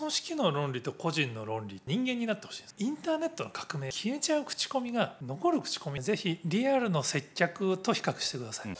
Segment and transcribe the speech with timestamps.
[0.00, 2.74] 組織の論理と個人の論理人間になってほしいです。
[2.78, 6.00] インターネットの革命消えちゃう口コミが残る口コミ。
[6.00, 8.74] ぜひリアルの接客と比較してください、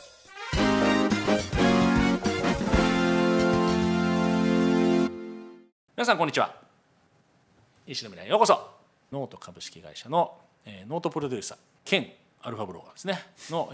[5.95, 6.55] 皆さんこんにちは。
[7.87, 8.71] 石野未来へようこそ。
[9.13, 12.11] ノート株式会社の、えーノートプロデューサー兼
[12.41, 13.27] アルファブロガーですね。
[13.51, 13.71] の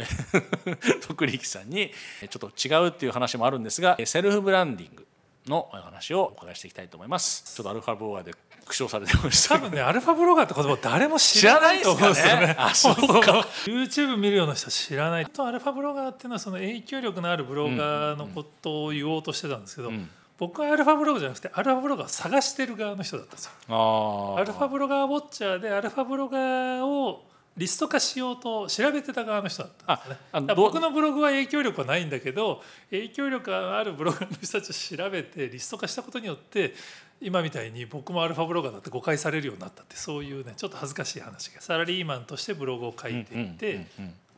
[1.06, 1.92] 徳力さんに
[2.22, 5.06] えーちょっと違うっていう話もあるんですがえーセルフブランディング
[5.46, 7.54] のお話をお伺いしていきたいと思います。
[7.54, 8.32] ちょっとアルファブロガーで
[8.66, 9.56] 苦笑されてました。
[9.56, 12.46] 多分ねアルファブロガーって言葉誰も知らないと思うんですよね。
[12.48, 12.56] ね。
[12.58, 13.46] あそうか。
[13.64, 15.26] YouTube 見るような人は知らない。
[15.26, 20.10] とアルファブロガーっていうのはその影響力のあるブロガーのことを言おうとしてたんですけど、ん。
[20.38, 24.36] 僕はアルファブロガーじゃなくてアルファブロガーを探してる側の人だったんですよ。
[24.38, 27.24] アルファブロガーウォッチャーでアルファブロガーを
[27.56, 30.54] リスト化しようと調べてた側の人だったんですね。
[30.54, 36.74] 僕どのブログは影響力はないんだけど影響力があるブロガーの人たちを調べてリスト化したことによって
[37.20, 43.86] 今みたいに僕もアルファブロガーだって誤解されるようになったってそういうねちょっと恥ずかしい話がサラリーマンとしてブログを書いていて、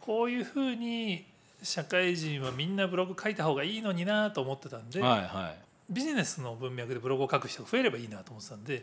[0.00, 1.27] こういうふうに
[1.62, 5.00] 社会人はみんなブログ書いた方がいいのになと思ってたんで、
[5.91, 8.83] ビジネスの文脈でブログを書く人が増えればいいなと思ってたんで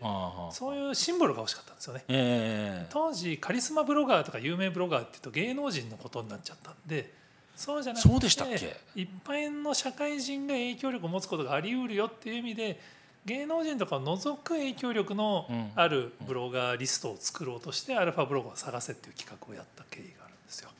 [0.52, 2.04] そういうシンボルが欲しかったんですよね。
[2.08, 2.88] ええ。
[2.90, 7.14] 当時カリスマブロガーとか有名ブロガーっていうと芸能人のことになっちゃったんで
[7.56, 8.76] そうじゃなくてそうでしたっけ？
[8.96, 12.80] 一般の社会人が影響力を持つことがあり得るよっていう意味で
[13.26, 15.72] 芸能人とかを除く影響力のうん。
[15.76, 20.25] あるブロガーリストを作ろうとしてアルファブロガーを探せっていう企画をやった経緯が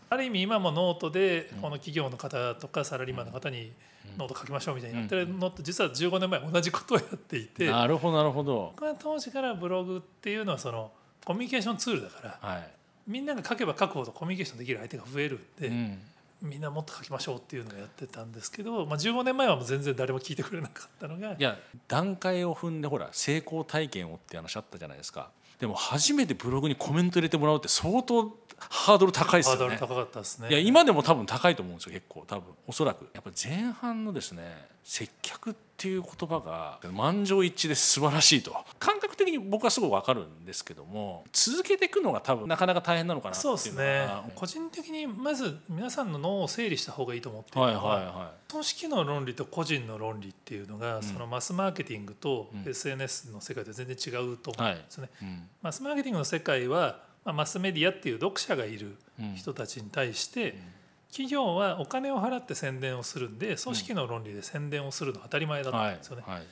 [0.10, 3.72] ある意味今もノートでこの企業の方とかサラリーマンの方に
[4.18, 8.74] ノート書きましょうみたいにやってるのと実は15年前同じことをやっていてなるほどなるほど。
[9.00, 10.92] 当時からブログっていうのはその
[11.24, 12.72] コミュニケーションツールだからはい。
[13.08, 16.00] みんなが書けば書くほどコミュニケーションできる相手が増えるんで、うん。
[16.42, 29.78] みんなもっと書きましょうっていうのをやってたんですけど、まあ、15年前はもう全然誰も聞いてくれなかったのがいや段階を踏んでほら成功体験をって話あったじゃないですかでも初めてブログにコメント入れてもらうって相当ハードル高いですよね。
[29.78, 30.50] ハードル高かったですね。
[30.50, 32.24] いや今でも多分高いと思うんですよ結構。
[32.28, 32.54] 多分。
[32.68, 33.10] おそらく。
[33.14, 38.56] やっぱ前半のですね接客っていう言葉が満場一致で素晴らしいと。
[38.78, 44.08] 感覚的に僕はすごく分かるんですけども続けていくのが多分なかなか大変なのかなっていうそうですね。
[44.36, 48.06] 個人的にまず皆さんの脳を整理した方がいいと思っているはいのは、はい。
[48.06, 52.70] は組織の論理と個人の論理っていうのが、そのマスマーケティングとうん。
[52.70, 55.10] SNS の世界で全然違うといはい思うんですね。
[55.20, 55.50] うん。
[55.64, 60.56] マスマーケティングの世界は、まあ、マスメディアっていう読者がいるうん人たちに対して、
[61.16, 66.24] 企業はお金を払って宣伝をするんで組織の論理で宣伝をするのは当たり前だったはいんですよね。
[66.28, 66.44] はい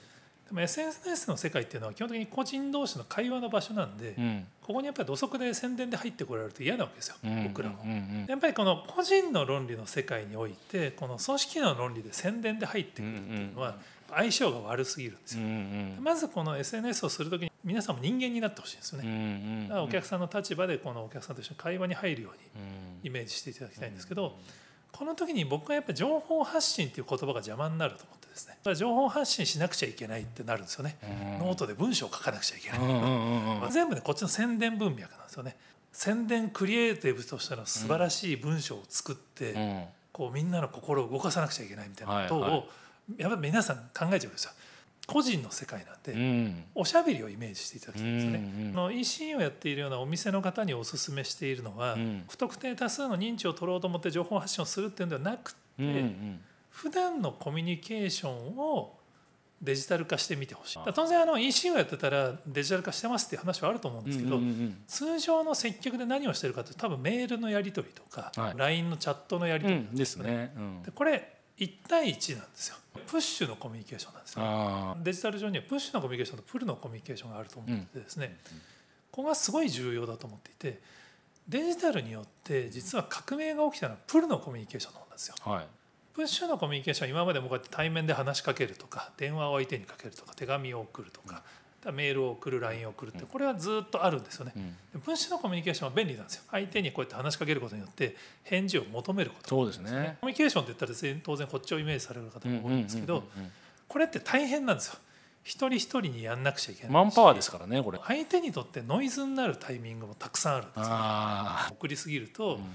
[0.47, 4.45] でも SNS の世界っていうのは基本的に個人同士の会話の場所なんで、うん。
[4.61, 7.77] ここにやっぱり土足で宣伝で入ってこられると嫌なわけですよ、うん僕らも。
[7.83, 8.25] うんうん。
[8.27, 13.75] やっぱりこの個人の論理の世界においてこの組織の論理で宣伝で入ってくるっていうのは
[14.09, 15.47] 相性が悪すぎるんですうんう
[15.95, 16.01] よ。
[16.01, 16.03] ん。
[16.03, 19.19] まずこの SNS をする時に皆さんも人間になってほしいんですようんうね。
[19.65, 19.67] ん。
[19.67, 23.07] だからお客さんの立場でこのお客さんと一緒に会話に入るようにうん。
[23.07, 24.37] イメージしていただきたいんですけど、
[24.91, 28.53] この時に僕はやっぱり情報発信っていう言葉が邪魔になると思ってですね。
[28.59, 31.47] だから情報発信しなくちゃいけないってなるんですよね、うん。
[31.47, 33.69] ノートで文章を書かなくちゃいけない、うんうんうんうん。
[33.71, 35.57] 全部ねこっちの宣伝文脈なんですよね。
[35.91, 39.83] 宣伝クリエイティブとしての素晴らしい文章を作って、うん。
[40.11, 42.63] こうみんなの心を動かさなくちゃいけないみたいなことを、はいはい
[43.17, 44.51] やっぱり皆さん考えちゃうんですよ。
[45.05, 46.63] 個人の世界なんで、うん。
[46.75, 52.23] おしゃべりをイメージしていただきたいんですよね、うんうんあの EC をやっているようなお店の方にお勧めしているのは、うん。
[52.29, 56.39] 不特定多数の認知を取ろうと思って情報発信をするっていうんではなくて、うんうん。
[56.69, 58.97] 普段のコミュニケーションを
[59.61, 60.79] デジタル化してみてほしい。
[60.93, 64.77] 当然あの EC をやってたらデジタル化してますっていう話はあると思うんですけど、うんうんうん。
[64.87, 68.53] 通常の接客で何をしてるかって多分メールのやり取りとか、はい。
[68.55, 70.53] LINE のチャットのやり取り、うんですね。
[70.55, 70.83] うん。
[70.83, 72.77] でこれ1対1なんですよ。
[73.07, 78.37] プッシュのコミュニケーションなんですよあデジタル上にはプッシュのコミュニケーションとプルのコミュニケーションがあると思っててですね、
[79.11, 80.79] ここがすごい重要だと思っていて
[81.47, 85.35] デジタルによって実は革命が起きたのはプルのコミュニケーションなんですよ。
[85.43, 85.67] あはい。
[86.13, 91.43] プッシュのコミュニケーションは今までもこうやって対面で話しかけるとか電話を相手にかけるとか手紙を送るとか
[91.91, 94.53] メールを送る LINE を送るってこれはずっとあるんですよね。
[94.95, 95.01] うん。
[95.01, 96.43] プッシュのコミュニケーションは便利なんですよ。
[96.49, 100.17] 相手にこうやって話しかけることによって返事を求めることそうですね。
[100.21, 103.51] コミュニケーションって言ったら全当然こっちをイメージされる方も多いんですけどうんうんうん
[103.87, 104.95] これって大変なんですよ。
[105.43, 106.91] 一人一人にやんなくちゃいけない。
[106.91, 107.99] マンパワーですからねこれ。
[108.03, 110.85] 相手にとってノイズになるタイミングもたくさんあるんですよ。
[110.89, 112.65] あ送りすぎるとあ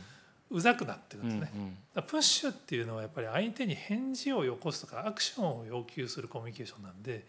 [0.50, 1.66] うざくなってくるうんんですね、うん。
[1.70, 7.26] だからプッシュっていうのはやっぱり相手に返事をよこすとかアクションを要求するコミュニケーションなんで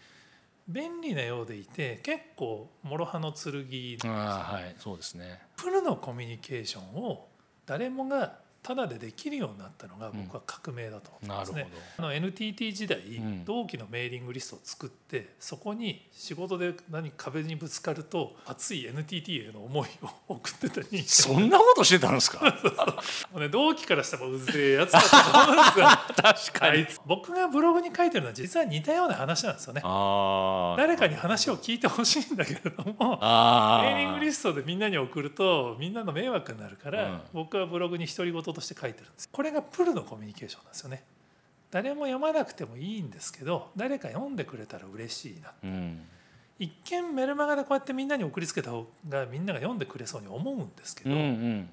[0.69, 5.39] 便利なようでいて結構諸刃の剣ああはいそうですね。
[5.57, 7.27] プルのコミュニケーションを
[7.65, 11.61] 誰もがただでできるようになったのが僕は革命だと思ってますね。
[11.63, 11.73] なる。
[11.97, 13.45] あの NTT 時代、ん。
[13.45, 19.89] 同期のメーリングリストを作ってそこに仕事で何壁にぶつかると熱い NTT への思い
[20.27, 22.39] を送ってたりそんなことしてたんですか？
[23.31, 25.85] もうね、同期からしたらうぜえやつだと思うんですよ。
[26.21, 26.99] 確あいつ。
[27.05, 29.81] 僕がブログに書いてるのは実は似たような話なんですよね。
[30.77, 37.21] 誰かに話を聞いてほしいんだけれどもあメーリングリストでみんなに送るとみんなの迷惑になるから、うん。
[37.33, 39.29] 僕はブログに独り言として書いてるんです。
[39.29, 41.03] これがプルのコミュニケーションなんですよね。
[41.71, 46.01] 誰も読まなくてもいいんですけど誰か読んでくれたら嬉しいなうん。
[46.57, 51.69] 一見メルマガでこうやってみんなに送りつけた方がみんなが読んでくれそうに思うんですけうんど、うん。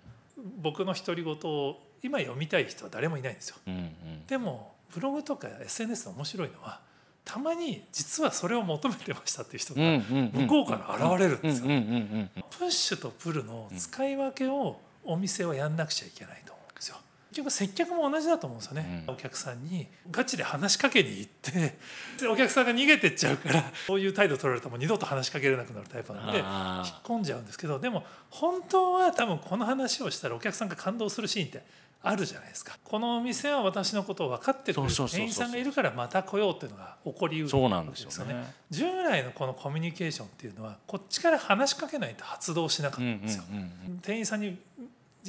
[0.63, 3.57] 僕の独り言を今読みたい人は誰もいないんですよ。
[3.67, 4.27] うんうん。
[4.27, 6.81] でもブログとか SNS の面白いのは
[7.25, 11.67] たまに実はそれを求めてましたっていう人が向こうから現れるんですよ。
[12.51, 16.56] プッシュとプルの使い分けをお店はやんなくちゃいけないと
[17.37, 19.15] 局接客も同じだと思うんですよね、うん。
[19.15, 21.77] お客さんにガチで話しかけに行って
[22.21, 26.47] でお客さんが逃げてっちゃうからそういう態度取られたらもう二度と話しかけれなくなるタイプなんで引っ
[27.03, 31.63] 込んじゃうんですけどでも本当は多分この話をしたらお客さんが感動するシーンって
[32.03, 32.79] あるじゃないですか。
[32.85, 38.55] このお店は私のことを分かってくれる店員さんがいるからまた来ようっていうのが起こりうるそうなんですよね。
[38.71, 43.45] 従来のこのコミュニケーションっていうのはこっちから話しかけないと発動しなかったうんですよ。
[43.51, 44.55] うん店員さんにな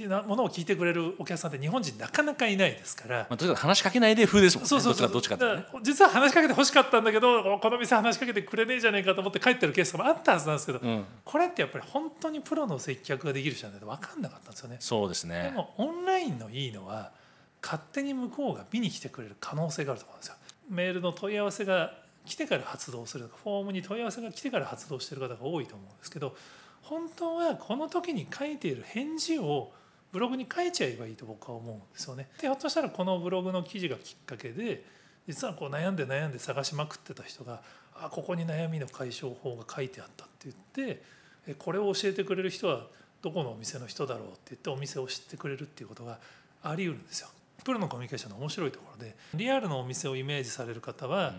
[0.06, 3.20] ものを聞いてくれるお客さんって日本人なかなかいないですから。
[3.30, 14.78] まあとにかく話しかけないで風ですもんねそうそうそうどっちかどっちかってね実は話しかけて欲しかったんだけどこの店話しかけてくれねえじゃねえかと思って帰ってるケースもあったはずなんですけど、うんこれってやっぱり本当にプロの接客ができる人ないと分かんなかったんですよね。
[14.80, 17.12] そうですでねもオンラインのいいのは
[17.62, 20.36] 勝手に向こうが見に来てくれる可能性があると思うんですよ。
[20.70, 21.94] メールの問い合わせが
[22.26, 26.36] 来てから発動するフォームに問い合わせが来てから発動している方が多いと思うんですけど
[26.82, 29.72] 本当はこの時に書いている返事を
[30.12, 32.30] ブログに書いちゃえばいいと僕は思うんですよね。
[32.38, 34.84] でひょっとしたらこのブログの記事がきっかけで
[35.28, 37.62] 実はこう悩んで悩んで探しまくってた人が
[37.94, 40.56] あここに悩みの解消法が書いてあったって言っ
[40.96, 41.04] て
[41.48, 42.88] えこれを教えてくれる人は
[43.22, 46.20] どこのお店の人だろうって言ってお店を知ってくれるっていうことが
[46.64, 47.30] あり得るんですよ。
[47.64, 51.34] プロのコミュニケーションの面白いところでリアルのお店をイメージされる方は、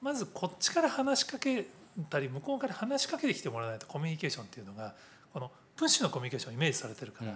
[0.00, 1.66] まずこっちから話しかけ
[2.08, 4.94] たり向こうから話しかけてきてもらわないとコミュニケーションっていうのが
[5.32, 7.34] このプッシュのコミュニケーションをイメージされてるから、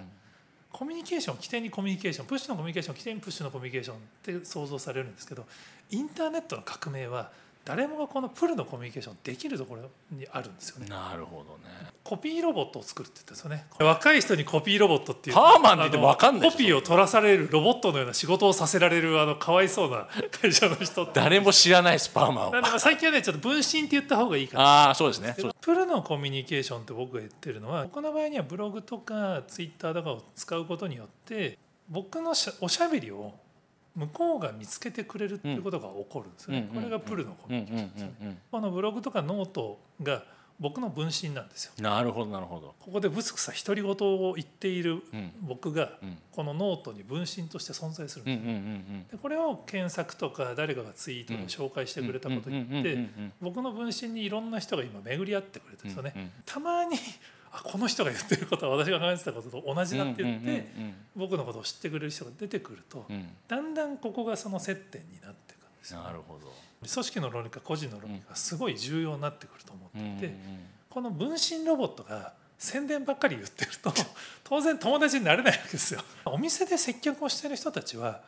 [0.73, 3.99] コミュニケーション起点にコミュニケーションプッシュのコミュニケーション起点にプッシュのコミュニケーションっ
[4.41, 5.47] て想像されるんですけど
[5.91, 7.31] インターネットの革命は
[7.69, 10.87] 誰もがこのプルのコミュニケーションできるところにあるんですよね。
[10.89, 11.91] なるほどね。
[12.03, 13.67] コピーロボットを作るって言ったんですよね。
[13.79, 20.09] 若い人にコピーロボットっていうパーマンって言っても分かんないコピーを取らされるロボットのような仕事をさせられるあのかわいそうな
[20.41, 21.21] 会社の人って。
[21.21, 22.51] 誰も知らないスパーマンを。
[22.53, 25.37] なんでまあ最近はねちょっと分身って言った方がいいかなああそうですね。
[25.61, 31.59] プロのコミュニケーションって僕が言ってるのは僕の場合にはブログとかツイッターとかを使うことによって
[31.91, 33.35] 僕のしゃ、おしゃべりを
[33.97, 40.23] 向こうが見つけてくれるっていうことが起こるんですよね、うんこれがプルのコミュニケーションですよね、このブログとかノートが
[40.61, 41.73] 僕の分身なんですよ。
[41.79, 42.75] うんなるほどなるほど。
[42.81, 45.31] ここでぶつくさ独り言を言っているうん。
[45.43, 46.19] 僕がうん。
[46.33, 53.09] このノートに分身として存在するんですでこれを検索とか誰かがツイートで紹介してくれたことによって
[53.41, 56.33] 僕の分身にいろんな人が今巡り合ってくれてるんですよね。
[56.47, 56.97] たまに
[57.53, 60.67] あこの人が言ってることは私が考えてたことと同じだって言って
[61.17, 66.03] 僕のことを知ってくれる人が出てくるとうんうんだんだんここがその接点になっていくんですよ。
[66.03, 70.35] なるほど組織の論理か個人の論理がすごい重要になってくると思っていて
[70.89, 73.93] この分身ロボットが宣伝ばっかり言ってると
[74.45, 76.01] 当然友達になれないわけですよ。
[76.25, 78.21] お店で接客をしてる人たちは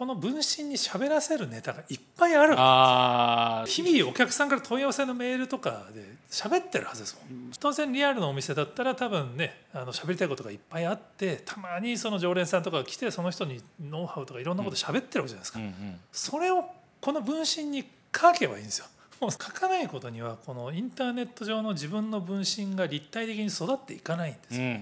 [0.00, 7.20] この分身に喋らせるネタがいっぱいあるああ日々お客さんから問い合わせのメールとかで喋ってるはずです。
[7.30, 16.00] もん当然リアルのお店だったら多分ねあの喋りたいことがいっぱいあってたまにその常連さんとかが来てその人にノウハウとかいろんなこと喋ってるわけじゃないですか、うんうん。
[16.10, 16.64] それを
[17.02, 17.84] この分身に
[18.18, 18.86] 書けばいいんですよ。
[19.20, 24.76] もう書かないことにはこのインターネット上の自分の分身が立体的に育っていかないんですよ、うんうん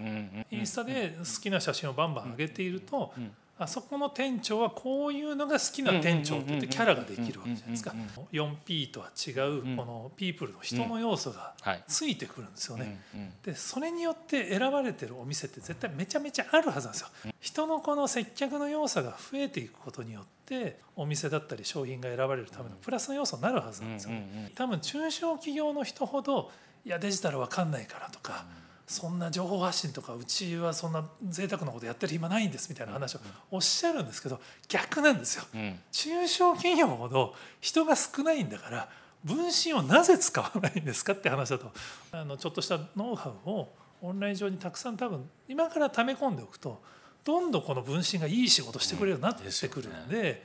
[0.53, 13.01] うんインスタで好きな写真をバンバン上げていると、うんあそこの店長はこういうのが好きな店長って言ってキャラができるわけじゃないですかうんうん 4P とは違うこのピープルの人の要素がはいついてくるんですよね。
[13.15, 17.09] うんうんでそれによって選ばれてるお店って絶対めちゃめちゃあるはずなんですよ。
[17.41, 24.29] 人のこの接客の要素が増えていくことによってお店だったり商品が選ばれるためのプラスの要素になるはずなんですよね。
[24.33, 26.51] うんうんうん多分中小企業の人ほど
[26.85, 28.47] いやデジタルわかんないからとか、
[28.89, 35.45] そんな情報発信とかうちはそんな贅沢なことやってる暇ないんですみたいな話をおっしゃるんですけど逆なんですよ。
[35.55, 35.79] うん。
[35.93, 38.89] 中小企業ほど人が少ないんだから
[39.23, 41.71] 分身をなぜ使わないんですかって話だと
[42.13, 43.69] あのちょっとしたノウハウを
[44.01, 46.81] オンライン上にたくさん多分今から溜め込んでおくと
[47.25, 50.43] どんどんこの分身がいい仕事してくれるようになってくるんで,、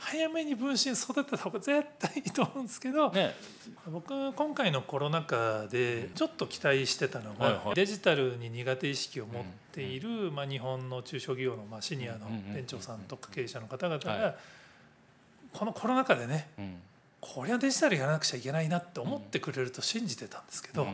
[0.00, 3.34] 早めに分身育てた方が絶対いいと思うんですけど、ね。
[3.86, 7.74] 僕今回のコロナ禍でちょっと期待してたのが、はいはい。
[7.74, 14.34] デジタルに苦手意識を持っている、まあ、日本の中小企業の、まあ、シニアの店長さんとか経営者の方々が、はい。
[15.52, 16.76] このコロナ禍でねうん。
[17.20, 20.86] こりゃデジタルやらなくちゃいけないなって思ってくれると信じてたんですけど、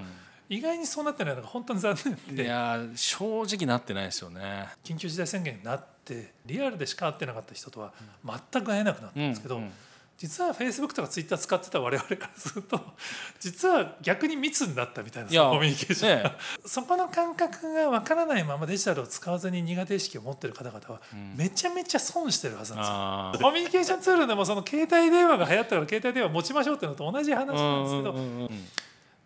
[0.48, 4.68] 意外にそうなってないのが本当に残念いでやー正直なってないですよね。
[4.84, 7.92] 緊急事態宣言になってリアルでしか会ってなかった人とは
[8.24, 9.72] 全く会えなくなったんですけど、うんうん
[10.18, 12.80] 実はフェイスブックとかツイッター使ってた我々からすると
[13.38, 16.22] 実は逆に密になったみたいないやコミュニケーション。
[16.22, 21.00] が、ね そこの感覚がわからないままデジタルを使わずに苦手意識を持ってる方々は
[21.36, 22.94] めちゃめちゃ損してるはずなんですよ。
[22.94, 23.42] あー。
[23.42, 28.68] コミュニケーションツールでもその携帯電話が流行ったから携帯電話持ちましょうっていうのと同じ話なんですけど、うんうんうんうん。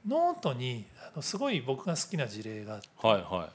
[0.08, 3.50] ノートにあのすごい僕が好きな事例がはいは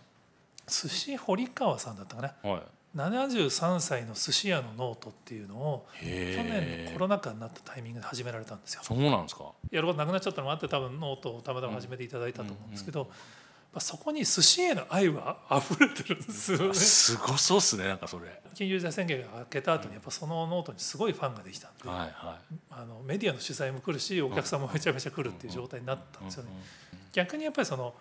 [0.68, 2.62] 寿司堀川さんだったかないはい。
[2.96, 8.82] 73歳の寿司屋のノートっていうのを去年コロナ禍になったタイミングで始められたんですよ。
[8.84, 9.52] そうなんですか？
[9.70, 13.04] やることなくなっちゃったのもあって多分ノートをたまたま始めていただいたと思うんですけど、
[13.74, 16.74] まあそこに寿司への愛は溢れてるんですよね。
[16.74, 18.28] すごそうっすねなんかそれ。
[18.54, 22.40] 緊急事態宣言が明けた後にやっぱそのノートにすごいファンができたんで、はいは
[22.72, 26.26] あのメディアの取材も来るしお客さんもめちゃめちゃ来るっていう状態になったんい。
[26.28, 26.52] ですよね。
[27.16, 27.94] 逆にやっぱりその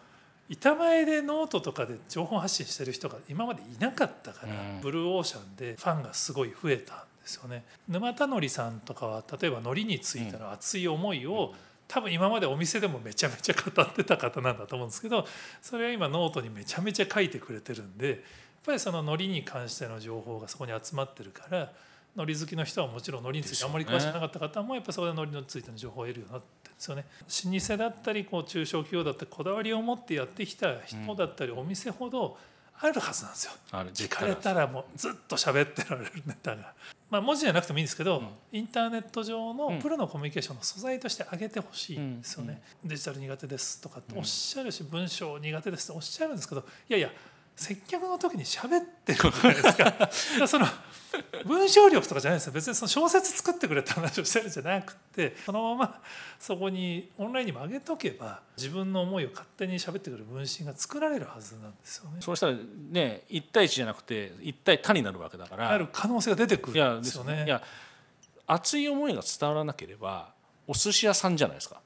[0.48, 4.80] 板前でノートとかで情報発信してる人が今までいなかったから、うん。
[4.82, 7.64] ブルーオーシャンでファンがすごい増えたんですよね。
[7.88, 11.54] 沼田海苔さんとかは例えば海苔についての熱い思いを、
[11.86, 15.26] 多分今までお店でもめちゃめちゃ語ってた方なんだと思うんですけど
[15.60, 18.18] それは今ノートにめちゃめちゃ書いてくれてるんでやっ
[18.64, 21.70] ぱりその海苔に関しての情報がそこに集まってるから
[22.16, 27.04] 海苔好きの人はもちろん海苔についてあんまり詳しくなかった方もやっぱそこで海苔についての情報を得るようになってるんですよね。
[27.44, 32.38] 老舗だったりこう中小企業だったりこだわりを持ってやってきた人だったりお店ほど
[32.80, 33.52] あるはずなんですよ。
[33.72, 36.72] 聞かれたらもうずっと喋ってられるネタが。
[37.10, 42.60] まあ文字じゃなくてもいいんですけど、インターネット上のプロのコミュニケーションの素材として上げてほしいんですよね。
[42.84, 47.10] デジタル苦手ですとかっておっしゃるし、文章苦手ですっておっしゃるんですけどいやいや
[47.56, 50.46] 接客の時に喋ってるじゃないですか。
[50.48, 50.66] その
[51.44, 56.02] 文章力とかじゃないですよ別にその小説作ってくれって話をしてるんじゃなくてそのまま
[56.40, 62.16] そこにオンラインにも上げとけば自分の思いを勝手に喋ってくる分身が作られるはずなんですよね。
[62.20, 62.54] そうしたら
[62.90, 65.70] ね一対一じゃなくて一対多になるわけだから。
[65.70, 67.44] ある可能性が出てくるんですよね。
[67.44, 67.62] いや
[68.46, 70.32] 熱い思いが伝わらなければ
[70.66, 71.80] お寿司屋さんじゃないですか。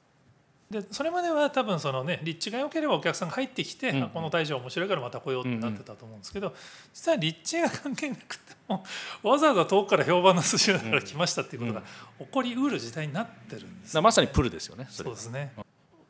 [0.71, 6.53] でそれまでは多分そのね立地が良ければお客さんが入ってきて、うんあこの大将面白いからまた来ようってなってたと思うんですけど、
[6.93, 8.83] 実は立地が関係なくても
[9.23, 11.81] わざわざ遠くから評判の寿司屋だから来ましたっていうことが
[12.19, 14.87] 起こりうる時代になってるんですだからまさにプルですよね。
[14.89, 15.53] そうですね。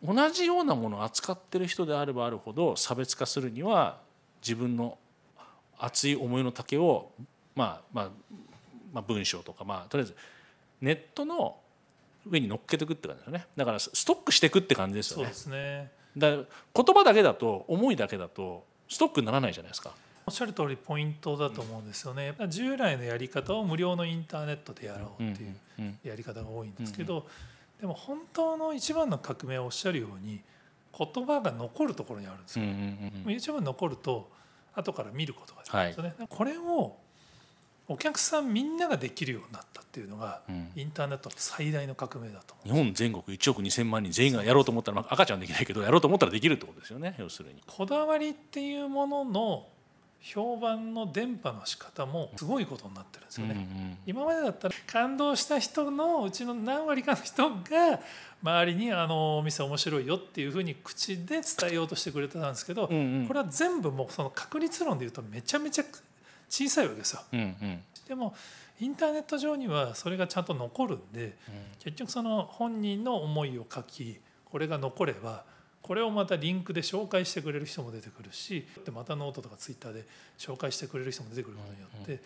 [0.03, 3.99] 同じようなものを扱ってる人であればあるほど差別化するには
[4.41, 4.97] 自分の
[5.77, 7.11] 熱い思いの丈を、
[7.55, 8.09] まあまあ
[8.93, 10.15] まあ、文章とか、まあ、とりあえず
[10.81, 11.57] ネットの
[12.29, 13.47] 上に乗っけていくって感じですよね。
[13.55, 15.23] だからストックしていくって感じですよね。
[15.25, 15.91] そうですね。
[16.17, 16.45] だ言
[16.95, 19.93] 葉だけだと思いだけだとストックにならないじゃないですか。
[20.25, 22.25] おっしゃる通りポイントだと思うんですよね。
[22.27, 27.27] やっぱ従来のやり方を無料のインターネットでやろうっていううんやり方が多いんですけど、
[27.81, 30.41] でも本当の一番の革命はおっしゃるように
[30.97, 32.65] 言葉が残るところにあるんですよ。
[32.65, 33.35] うんうんうんうん。
[33.35, 34.29] YouTube に残ると
[34.75, 36.97] 後から見ることができるんですよね、これを
[37.89, 40.69] お客さんみんなができるようになったっていうのが、うん。
[40.75, 47.61] インターネットの最大の革命だと日本全国1億2,000万人全員がやろうと思ったら、まあ、赤ちゃんはできないけどやろうと思ったらできるってことですよね要するに。
[47.65, 49.67] こだわりっていうものの
[50.21, 57.99] 評判の伝播の仕方もすごいことになってるんですよね、うんうん今までだったら感動した人のうちの何割かの人が
[58.41, 63.27] 周りにあのお店面白いよっていうふうに口で伝えようとしてくれてたんですけど、うんうん。
[63.27, 65.83] これは全部もうその確率論でいうとめちゃめちゃ
[66.49, 67.21] 小さいわけですよ。
[67.31, 67.83] うんうん。
[68.07, 68.35] でも
[68.81, 71.37] インターネット上にはそれがちゃんと残るんで
[71.79, 75.43] 結局その本人の思いを書きこれが残れば
[75.81, 80.05] これをまたリンクで紹介してくれる人も出てくるしでまたノートとかツイッターで
[80.37, 82.23] 紹介してくれる人も出てくることによって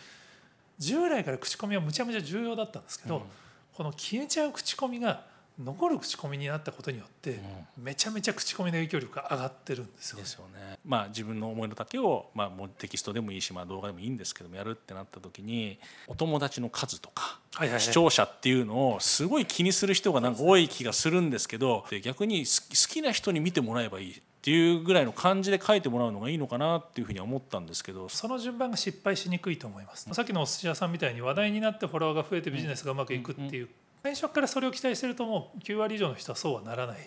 [0.79, 3.25] 従来から口コミはむちゃむちゃ重要だったんですけど、
[3.73, 5.23] この消えちゃう口コミが
[5.59, 7.39] 残る口コミになったことによって
[7.77, 10.23] めちゃめちゃ口コミの影響力が上がってるんですよね。
[10.23, 10.79] ですよね。
[10.83, 17.81] まあ自分の思いの丈をまあもうテキストでもいいしまあ動画でもいいんですけどもやるってなった時にお友達の数とかはいはいはい。
[17.81, 28.09] 視聴者っていうのをすごい気にする人がなんか多い気がするんですけどで逆に好きな人に見てもらえばいいっていうぐらいの感じで書いてもらうのがいいのかなっていうふうには思ったんですけど。
[28.09, 33.69] その順番が失敗しにくいと思います、さっきのお寿司屋さんみたいに話題になってフォロワーが増えてビジネスがうまくいくっていう、
[34.03, 36.97] 最初からそれを期待してるともう9割以上の人はそうはならない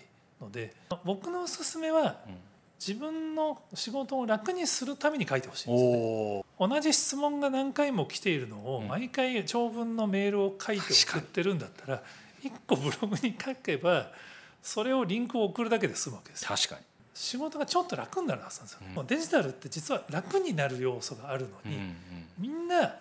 [0.41, 0.73] ので
[1.05, 2.17] 僕のおすすめは
[2.81, 5.91] 自分の仕事を楽にするために書いてほしいんですよ
[6.69, 6.75] ね。
[6.75, 8.89] 同じ質問が何回も来ているのをうん。
[8.89, 12.03] 毎回長文のメールを書いて送ってるんだったら
[12.43, 14.11] 1個ブログに書けば
[14.63, 16.49] それをリンクを送るだけで済むわけですよ。
[16.49, 16.77] 確か
[17.13, 19.07] 仕事がちょっと楽になるはずなんですよ、うん。
[19.07, 21.79] デジタルって実は楽になる要素があるのに、
[22.39, 22.95] みんな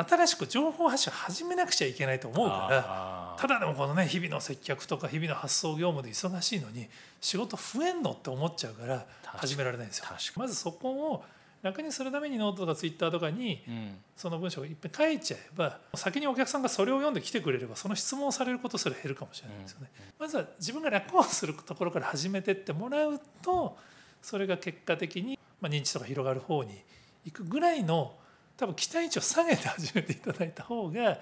[0.00, 6.88] 新しく情報発信を始めなくちゃいけないと思うからただでもこのね日々の接客とか日々の発送業務で忙しいのに
[7.20, 10.04] 仕事増えんのって思っちゃうから始められないんですよ。
[10.36, 11.24] まずそこを
[11.60, 13.96] 楽にするためにノートとかツイッターとかにうん。
[14.16, 23.76] その文章をいっぺん書いちゃえば先にお客さんがそれを読んで来てくれればその質問をされることすら減るかもしれないですよね、まずは自分が楽をするところから始めてってもらうと
[24.20, 26.82] それが結果的に、まあ、認知とか広がる方に
[27.24, 28.12] 行くぐらいの
[28.58, 31.18] 多分期待値を下げて始めていただいた方が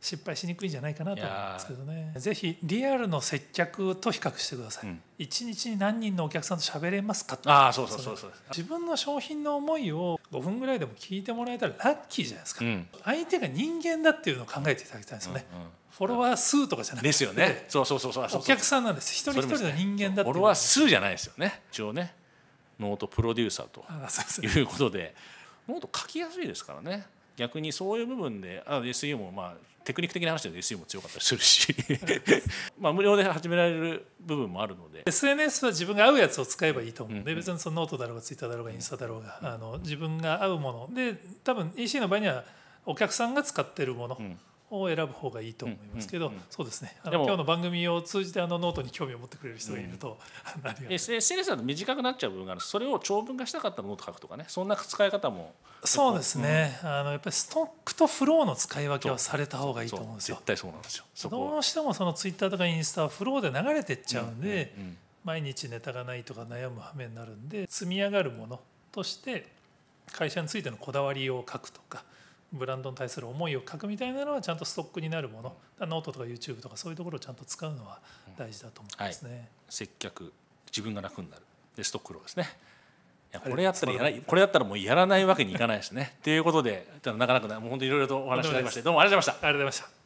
[0.00, 2.12] 失敗しにくいんじゃないかなと思うんですけどね。
[2.16, 5.00] ぜひリアルの接客と比較してください、うん。
[5.18, 8.32] 一日に何人のお客さんと喋れますかああそうそうそうそう。
[8.50, 12.86] 自分の商品の思いを5分ぐらいでも聞いてもらえたらラッキーじゃないですか、うん。
[13.04, 15.66] 相手が人間だっていうのを考えていただきたいんですよね、うんうん
[15.98, 17.64] フォロワー数とかじゃなくてですよね。
[17.68, 18.26] そうそうそうそう。
[18.40, 19.12] お客さんなんです。
[19.12, 21.60] 一人一人の人間だっていうフォロワー数じゃないですよね。
[21.72, 22.14] 一応ね。
[22.78, 24.46] ノートプロデューサーとあそうそう。
[24.46, 25.16] いうことで
[25.68, 27.06] ノート書きやすいですからね。
[27.36, 31.74] 逆にそういう部分であ SEO もまあテクニック的な話で SEO も強かったりするし。
[32.78, 35.04] まあ無料で始められる部分もあるので。
[35.06, 37.18] SNS は自分が合うやつを使えばいいと思う。
[37.18, 37.40] ので、うんうん。
[37.40, 40.94] 別にそのノートだろうがツイッターだろうがインスタだろうが、あの自分が合うもの。
[40.94, 42.44] で多分 EC の場合には
[42.84, 44.16] お客さんが使ってるもの。
[44.18, 44.38] うん
[44.70, 46.96] を選ぶ方がいいと思いますけど、うんうんうんそうですね。
[47.02, 52.60] あの今日の番組を通じてあのノートに興味を持ってくれる人がいると、ありがたい SNS だと短くなっちゃう部分がある。
[52.60, 54.44] それを長文化したかったらノート書くとかね。
[54.48, 55.54] そんな使い方も。
[55.84, 60.36] そうですね、あのやっぱりストックとフローの使い分けはされた方がいいと思うんですよ。
[60.36, 61.04] 絶対そうなんですよ。
[61.30, 64.96] どうしてもそのツイッターとかインスタはフローで流れてっちゃうんで、うんうん。
[65.24, 68.60] 毎日ネタがないとか悩む羽目になるんで積み上がるもの
[68.92, 69.46] として
[70.10, 72.02] 会社についてのこだわりを書くとか
[72.52, 75.56] ブランドに対する思いを書くみたいなのはちゃんとストックになるもの。
[75.80, 78.00] ノートとか YouTube とかそういうところをちゃんと使うのは
[78.36, 79.48] 大事だと思いますね。
[79.68, 80.32] 接客
[80.70, 81.42] 自分が楽になる。
[81.76, 82.48] でストックフローですね。
[83.44, 89.46] これやったらやらこれやったらもうやらないわけにいかないですねということでなかなかなもう本当にいろいろとお話しいただきましてどうもありがとうございました。
[89.46, 89.97] ありがとうございました